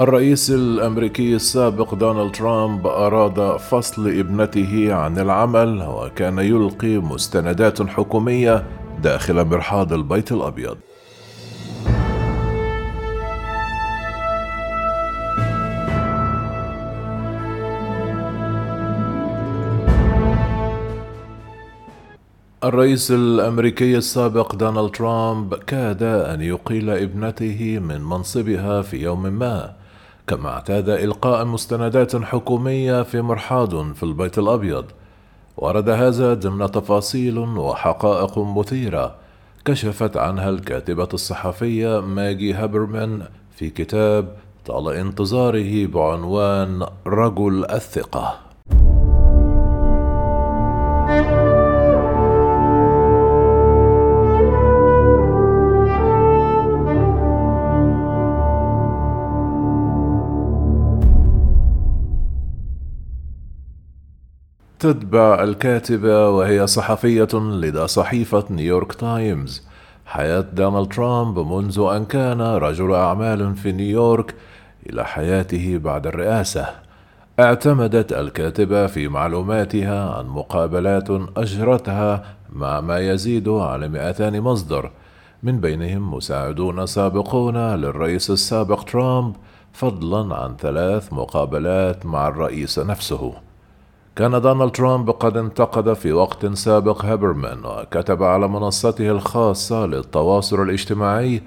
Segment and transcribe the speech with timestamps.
[0.00, 8.64] الرئيس الأمريكي السابق دونالد ترامب أراد فصل ابنته عن العمل وكان يلقي مستندات حكومية
[9.02, 10.76] داخل مرحاض البيت الأبيض.
[22.64, 29.85] الرئيس الأمريكي السابق دونالد ترامب كاد أن يقيل ابنته من منصبها في يوم ما.
[30.26, 34.84] كما اعتاد إلقاء مستندات حكومية في مرحاض في البيت الأبيض.
[35.56, 39.14] ورد هذا ضمن تفاصيل وحقائق مثيرة
[39.64, 43.22] كشفت عنها الكاتبة الصحفية ماجي هابرمان
[43.56, 44.36] في كتاب
[44.66, 48.45] طال انتظاره بعنوان رجل الثقة.
[64.78, 69.62] تتبع الكاتبة وهي صحفية لدى صحيفة نيويورك تايمز.
[70.06, 74.34] حياة دونالد ترامب منذ أن كان رجل أعمال في نيويورك
[74.90, 76.66] إلى حياته بعد الرئاسة.
[77.40, 84.90] اعتمدت الكاتبة في معلوماتها عن مقابلات أجرتها مع ما يزيد على 200 مصدر.
[85.42, 89.36] من بينهم مساعدون سابقون للرئيس السابق ترامب
[89.72, 93.45] فضلا عن ثلاث مقابلات مع الرئيس نفسه.
[94.16, 101.42] كان دونالد ترامب قد انتقد في وقت سابق هابرمان وكتب على منصته الخاصة للتواصل الاجتماعي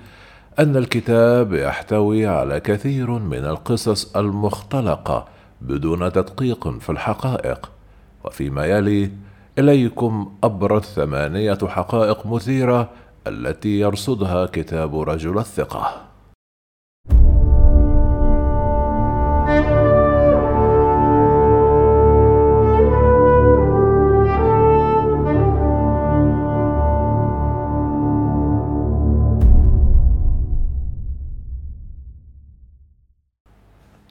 [0.60, 5.28] أن الكتاب يحتوي على كثير من القصص المختلقة
[5.62, 7.72] بدون تدقيق في الحقائق.
[8.24, 9.12] وفيما يلي
[9.60, 12.90] إليكم أبرز ثمانية حقائق مثيرة
[13.28, 16.09] التي يرصدها كتاب رجل الثقة.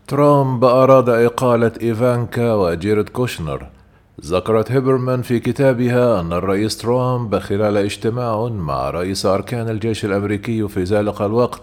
[0.08, 3.66] ترامب أراد إقالة إيفانكا وجيرد كوشنر.
[4.24, 10.82] ذكرت هيبرمان في كتابها أن الرئيس ترامب خلال اجتماع مع رئيس أركان الجيش الأمريكي في
[10.82, 11.60] ذلك الوقت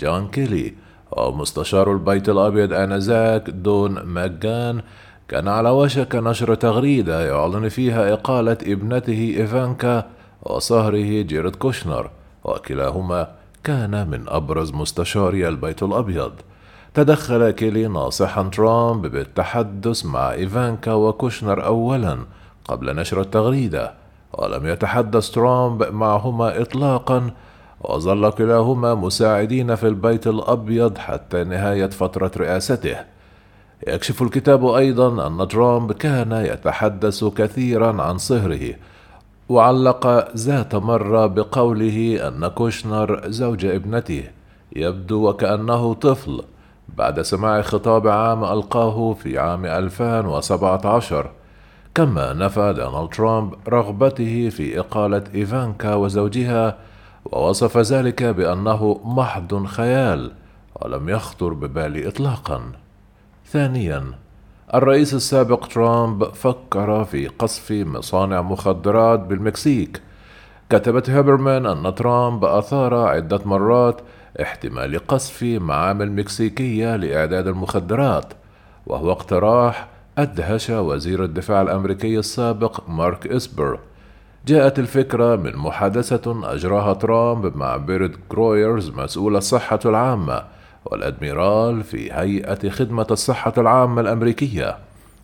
[0.00, 0.74] جون كيلي
[1.12, 4.82] ومستشار البيت الأبيض آنذاك دون ماجان
[5.28, 10.06] كان على وشك نشر تغريدة يعلن فيها إقالة ابنته إيفانكا
[10.42, 12.10] وصهره جيرد كوشنر
[12.44, 13.28] وكلاهما
[13.64, 16.32] كان من أبرز مستشاري البيت الأبيض.
[16.94, 22.18] تدخل كيلي ناصحا ترامب بالتحدث مع إيفانكا وكوشنر أولا
[22.64, 23.94] قبل نشر التغريدة
[24.32, 27.30] ولم يتحدث ترامب معهما إطلاقا
[27.80, 32.96] وظل كلاهما مساعدين في البيت الأبيض حتى نهاية فترة رئاسته.
[33.86, 38.74] يكشف الكتاب أيضا أن ترامب كان يتحدث كثيرا عن صهره
[39.48, 44.24] وعلق ذات مرة بقوله أن كوشنر زوج ابنته
[44.76, 46.42] يبدو وكأنه طفل.
[46.98, 51.30] بعد سماع خطاب عام ألقاه في عام 2017
[51.94, 56.78] كما نفى دونالد ترامب رغبته في إقالة إيفانكا وزوجها
[57.24, 60.32] ووصف ذلك بأنه محض خيال
[60.82, 62.62] ولم يخطر ببالي إطلاقا.
[63.46, 64.04] ثانيا
[64.74, 70.02] الرئيس السابق ترامب فكر في قصف مصانع مخدرات بالمكسيك.
[70.70, 74.00] كتبت هيبرمان أن ترامب أثار عدة مرات
[74.42, 78.32] احتمال قصف معامل مكسيكية لإعداد المخدرات
[78.86, 83.78] وهو اقتراح أدهش وزير الدفاع الأمريكي السابق مارك إسبر.
[84.46, 90.42] جاءت الفكرة من محادثة أجراها ترامب مع بريت جروير مسؤول الصحة العامة
[90.84, 94.78] والأدميرال في هيئة خدمة الصحة العامة الأمريكية.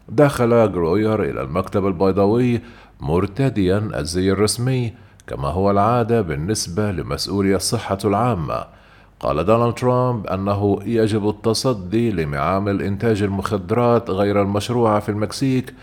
[0.09, 2.60] دخل جروير إلى المكتب البيضاوي
[3.00, 4.94] مرتديا الزي الرسمي
[5.26, 8.80] كما هو العادة بالنسبة لمسؤولي الصحة العامة.
[9.20, 15.75] قال دونالد ترامب أنه يجب التصدي لمعامل إنتاج المخدرات غير المشروعة في المكسيك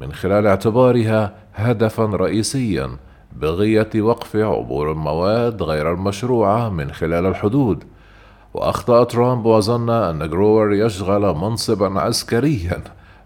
[0.00, 2.90] من خلال اعتبارها هدفا رئيسيا
[3.32, 7.84] بغية وقف عبور المواد غير المشروعة من خلال الحدود.
[8.54, 12.82] وأخطأ ترامب وظن أن جروير يشغل منصبا عسكريا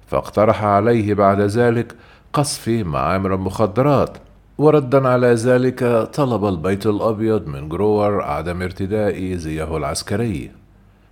[0.07, 1.95] فاقترح عليه بعد ذلك
[2.33, 4.19] قصف معامل المخدرات
[4.59, 10.51] وردا على ذلك طلب البيت الأبيض من جروير عدم ارتداء زيه العسكري.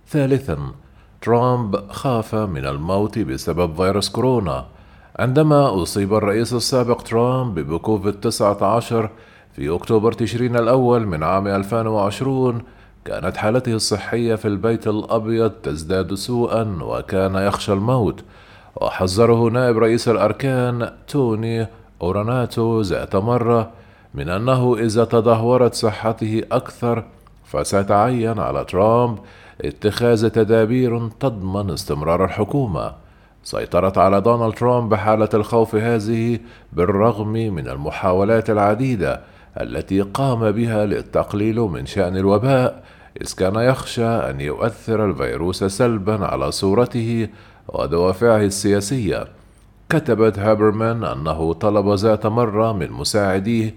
[0.07, 0.57] ثالثا
[1.21, 4.65] ترامب خاف من الموت بسبب فيروس كورونا.
[5.19, 9.09] عندما أصيب الرئيس السابق ترامب بكوفيد 19
[9.53, 12.61] في أكتوبر تشرين الأول من عام 2020
[13.05, 18.23] كانت حالته الصحية في البيت الأبيض تزداد سوءا وكان يخشى الموت.
[18.75, 21.67] وحذره نائب رئيس الأركان توني
[22.01, 23.71] أوراناتو ذات مرة
[24.13, 27.03] من أنه إذا تدهورت صحته أكثر
[27.45, 29.17] فسيتعين على ترامب
[29.61, 32.93] اتخاذ تدابير تضمن استمرار الحكومة.
[33.43, 36.39] سيطرت على دونالد ترامب حالة الخوف هذه
[36.73, 39.21] بالرغم من المحاولات العديدة
[39.61, 42.83] التي قام بها للتقليل من شأن الوباء
[43.21, 47.27] إذ كان يخشى أن يؤثر الفيروس سلبا على صورته
[47.67, 49.27] ودوافعه السياسية.
[49.93, 53.75] كتبت هابرمان أنه طلب ذات مرة من مساعديه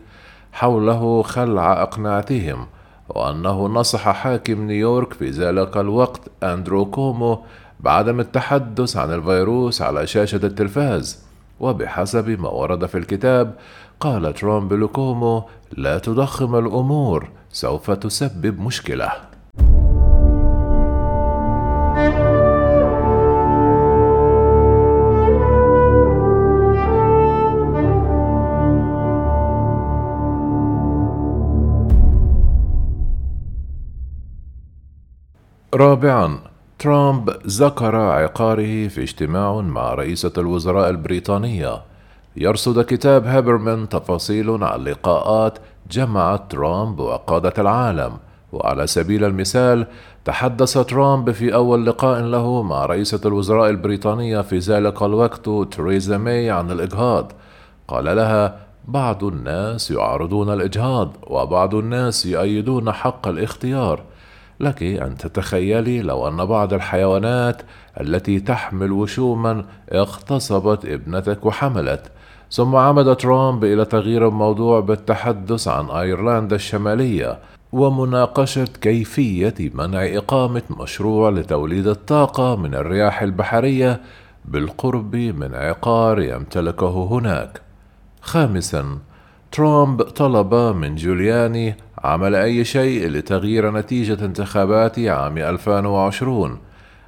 [0.52, 2.66] حوله خلع أقنعتهم
[3.08, 7.42] وأنه نصح حاكم نيويورك في ذلك الوقت أندرو كومو
[7.80, 11.24] بعدم التحدث عن الفيروس على شاشة التلفاز.
[11.60, 13.54] وبحسب ما ورد في الكتاب
[14.00, 15.44] قال ترامب لكومو
[15.76, 19.12] لا تضخم الأمور سوف تسبب مشكلة.
[35.76, 36.38] رابعا
[36.78, 41.82] ترامب ذكر عقاره في اجتماع مع رئيسة الوزراء البريطانية.
[42.36, 45.58] يرصد كتاب هابرمان تفاصيل عن لقاءات
[45.90, 48.12] جمعت ترامب وقادة العالم.
[48.52, 49.86] وعلى سبيل المثال
[50.24, 56.50] تحدث ترامب في أول لقاء له مع رئيسة الوزراء البريطانية في ذلك الوقت تريزا ماي
[56.50, 57.32] عن الإجهاض.
[57.88, 58.56] قال لها
[58.88, 64.02] بعض الناس يعارضون الإجهاض وبعض الناس يؤيدون حق الاختيار.
[64.60, 67.62] لك أن تتخيلي لو أن بعض الحيوانات
[68.00, 72.02] التي تحمل وشوما اغتصبت ابنتك وحملت
[72.50, 77.38] ثم عمد ترامب إلى تغيير الموضوع بالتحدث عن أيرلندا الشمالية
[77.72, 84.00] ومناقشة كيفية منع إقامة مشروع لتوليد الطاقة من الرياح البحرية
[84.44, 87.60] بالقرب من عقار يمتلكه هناك.
[88.20, 88.98] خامسا
[89.52, 91.76] ترامب طلب من جولياني
[92.06, 96.58] عمل أي شيء لتغيير نتيجة انتخابات عام 2020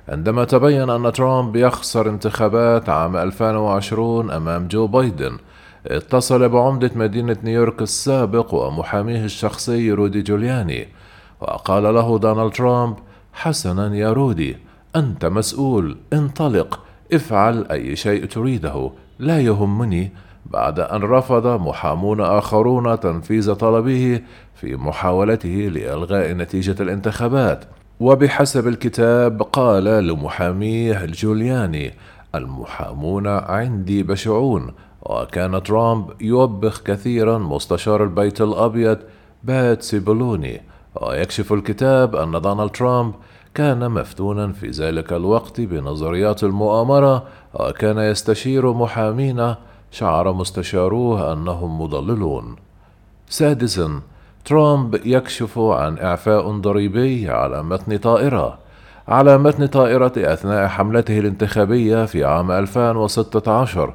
[0.08, 5.38] عندما تبين أن ترامب يخسر انتخابات عام 2020 أمام جو بايدن
[5.86, 10.88] اتصل بعمدة مدينة نيويورك السابق ومحاميه الشخصي رودي جولياني
[11.40, 12.96] وقال له دونالد ترامب
[13.32, 14.56] حسنا يا رودي
[14.96, 16.80] أنت مسؤول انطلق
[17.12, 20.12] افعل أي شيء تريده لا يهمني
[20.50, 24.20] بعد أن رفض محامون آخرون تنفيذ طلبه
[24.54, 27.64] في محاولته لإلغاء نتيجة الانتخابات.
[28.00, 31.92] وبحسب الكتاب قال لمحاميه الجولياني
[32.34, 34.72] المحامون عندي بشعون
[35.02, 38.98] وكان ترامب يوبخ كثيرا مستشار البيت الأبيض
[39.44, 40.60] بات سيبولوني.
[41.02, 43.14] ويكشف الكتاب أن دونالد ترامب
[43.54, 47.24] كان مفتونا في ذلك الوقت بنظريات المؤامرة
[47.54, 49.54] وكان يستشير محامين
[49.90, 52.56] شعر مستشاروه أنهم مضللون.
[53.28, 54.00] سادسا
[54.44, 58.58] ترامب يكشف عن إعفاء ضريبي على متن طائرة.
[59.08, 63.94] على متن طائرة أثناء حملته الانتخابية في عام 2016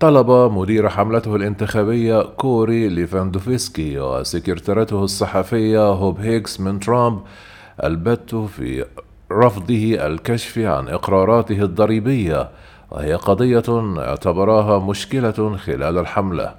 [0.00, 7.20] طلب مدير حملته الانتخابية كوري ليفاندوفسكي وسكرتيرته الصحفية هوب هيكس من ترامب
[7.84, 8.84] البت في
[9.32, 12.48] رفضه الكشف عن إقراراته الضريبية.
[12.90, 16.54] وهي قضية اعتبراها مشكلة خلال الحملة.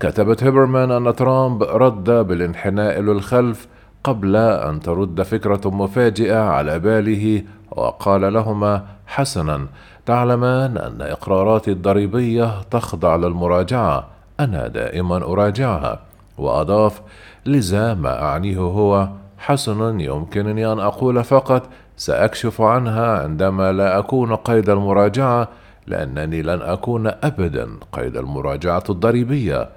[0.00, 3.68] كتبت هيبرمان أن ترامب رد بالانحناء للخلف
[4.04, 9.66] قبل أن ترد فكرة مفاجئة على باله وقال لهما حسنا
[10.06, 14.06] تعلمان أن إقراراتي الضريبية تخضع للمراجعة
[14.40, 16.00] أنا دائما أراجعها
[16.38, 17.02] وأضاف
[17.46, 19.08] لذا ما أعنيه هو
[19.38, 25.48] حسن يمكنني أن أقول فقط سأكشف عنها عندما لا أكون قيد المراجعة
[25.86, 29.68] لأنني لن أكون أبدا قيد المراجعة الضريبية.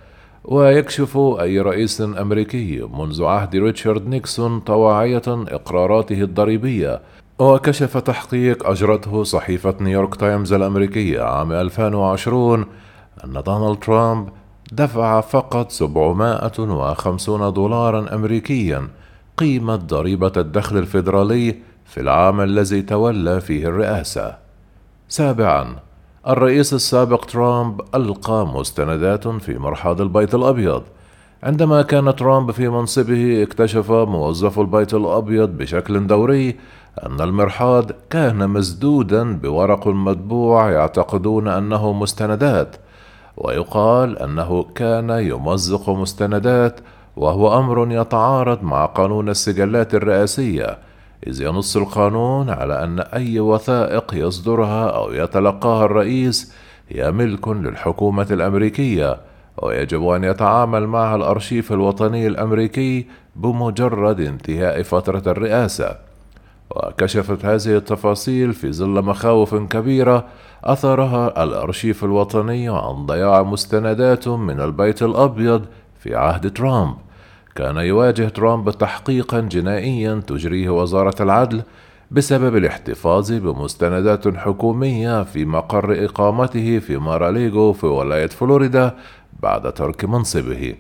[0.43, 7.01] ويكشف أي رئيس أمريكي منذ عهد ريتشارد نيكسون طواعية إقراراته الضريبية.
[7.39, 12.65] وكشف تحقيق أجرته صحيفة نيويورك تايمز الأمريكية عام 2020
[13.25, 14.29] أن دونالد ترامب
[14.71, 18.87] دفع فقط 750 دولارا أمريكيا
[19.37, 21.55] قيمة ضريبة الدخل الفيدرالي
[21.89, 24.37] في العام الذي تولى فيه الرئاسة.
[25.07, 25.75] سابعا
[26.27, 30.83] الرئيس السابق ترامب ألقى مستندات في مرحاض البيت الأبيض
[31.43, 36.55] عندما كان ترامب في منصبه اكتشف موظف البيت الأبيض بشكل دوري
[37.05, 42.75] أن المرحاض كان مسدودا بورق مطبوع يعتقدون أنه مستندات
[43.37, 46.79] ويقال أنه كان يمزق مستندات
[47.17, 50.88] وهو أمر يتعارض مع قانون السجلات الرئاسية
[51.27, 56.53] إذ ينص القانون على أن أي وثائق يصدرها أو يتلقاها الرئيس
[56.89, 59.17] هي ملك للحكومة الأمريكية
[59.57, 65.95] ويجب أن يتعامل معها الأرشيف الوطني الأمريكي بمجرد انتهاء فترة الرئاسة.
[66.69, 70.25] وكشفت هذه التفاصيل في ظل مخاوف كبيرة
[70.63, 75.65] أثرها الأرشيف الوطني عن ضياع مستندات من البيت الأبيض
[75.99, 76.95] في عهد ترامب.
[77.59, 81.61] كان يواجه ترامب تحقيقا جنائيا تجريه وزارة العدل
[82.11, 88.95] بسبب الاحتفاظ بمستندات حكومية في مقر إقامته في ماراليغو في ولاية فلوريدا
[89.39, 90.75] بعد ترك منصبه.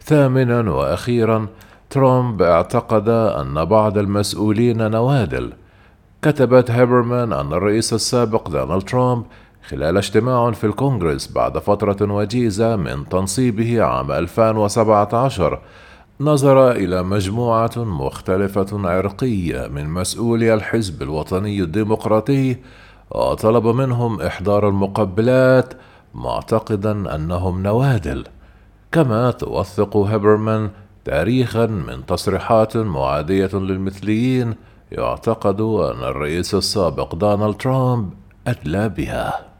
[0.00, 1.46] ثامنا وأخيرا
[1.90, 5.52] ترامب اعتقد أن بعض المسؤولين نوادل.
[6.22, 9.24] كتبت هيبرمان أن الرئيس السابق دونالد ترامب
[9.68, 15.58] خلال اجتماع في الكونغرس بعد فترة وجيزة من تنصيبه عام 2017
[16.24, 22.56] نظر إلى مجموعة مختلفة عرقية من مسؤولي الحزب الوطني الديمقراطي
[23.10, 25.74] وطلب منهم إحضار المقبلات
[26.14, 28.24] معتقدا أنهم نوادل.
[28.92, 30.70] كما توثق هيبرمان
[31.04, 34.54] تاريخا من تصريحات معادية للمثليين
[34.92, 38.10] يعتقد أن الرئيس السابق دونالد ترامب
[38.46, 39.51] أدلى بها.